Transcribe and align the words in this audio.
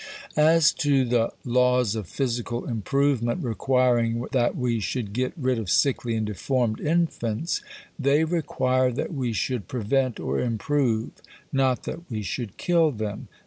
As 0.35 0.71
to 0.81 1.05
the 1.05 1.31
"laws 1.45 1.95
of 1.95 2.07
physical 2.07 2.65
improvement 2.65 3.43
requiring 3.43 4.25
that 4.31 4.55
we 4.57 4.79
should 4.79 5.13
get 5.13 5.31
rid 5.37 5.59
of 5.59 5.69
sickly 5.69 6.15
and 6.15 6.25
deformed 6.25 6.79
infants," 6.81 7.61
they 7.99 8.23
require 8.23 8.91
that 8.91 9.13
we 9.13 9.31
should 9.31 9.67
prevent 9.67 10.19
or 10.19 10.39
improve, 10.39 11.11
not 11.53 11.83
that 11.83 12.09
we 12.09 12.23
should 12.23 12.57
kill 12.57 12.89
them. 12.89 13.27